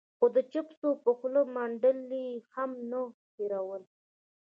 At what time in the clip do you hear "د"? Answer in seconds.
0.35-0.37